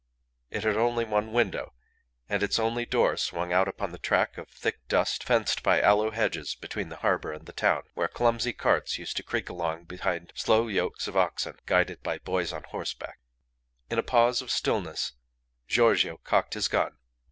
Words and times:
It 0.49 0.63
had 0.63 0.77
only 0.77 1.05
one 1.05 1.31
window, 1.31 1.73
and 2.27 2.41
its 2.41 2.57
only 2.57 2.87
door 2.87 3.17
swung 3.17 3.53
out 3.53 3.67
upon 3.67 3.91
the 3.91 3.99
track 3.99 4.35
of 4.35 4.49
thick 4.49 4.79
dust 4.87 5.23
fenced 5.23 5.61
by 5.61 5.79
aloe 5.79 6.09
hedges 6.09 6.55
between 6.55 6.89
the 6.89 6.95
harbour 7.05 7.31
and 7.31 7.45
the 7.45 7.53
town, 7.53 7.83
where 7.93 8.07
clumsy 8.07 8.51
carts 8.51 8.97
used 8.97 9.15
to 9.17 9.21
creak 9.23 9.47
along 9.47 9.83
behind 9.83 10.33
slow 10.35 10.67
yokes 10.67 11.07
of 11.07 11.15
oxen 11.15 11.59
guided 11.67 12.01
by 12.01 12.17
boys 12.17 12.51
on 12.51 12.63
horseback. 12.63 13.19
In 13.91 13.99
a 13.99 14.01
pause 14.01 14.41
of 14.41 14.49
stillness 14.49 15.13
Giorgio 15.67 16.17
cocked 16.23 16.55
his 16.55 16.67
gun. 16.67 16.97